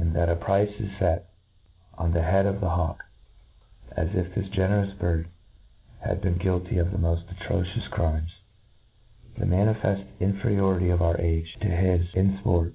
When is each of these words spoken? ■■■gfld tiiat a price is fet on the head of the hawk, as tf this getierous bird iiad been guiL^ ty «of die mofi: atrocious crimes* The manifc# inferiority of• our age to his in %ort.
■■■gfld 0.00 0.10
tiiat 0.12 0.28
a 0.28 0.34
price 0.34 0.74
is 0.80 0.90
fet 0.98 1.26
on 1.96 2.10
the 2.12 2.20
head 2.22 2.46
of 2.46 2.60
the 2.60 2.68
hawk, 2.70 3.04
as 3.92 4.08
tf 4.08 4.34
this 4.34 4.48
getierous 4.48 4.98
bird 4.98 5.28
iiad 6.04 6.20
been 6.20 6.34
guiL^ 6.36 6.68
ty 6.68 6.74
«of 6.78 6.90
die 6.90 6.96
mofi: 6.98 7.30
atrocious 7.30 7.86
crimes* 7.86 8.30
The 9.36 9.46
manifc# 9.46 10.04
inferiority 10.18 10.90
of• 10.90 10.98
our 11.02 11.16
age 11.20 11.54
to 11.60 11.68
his 11.68 12.12
in 12.14 12.38
%ort. 12.44 12.74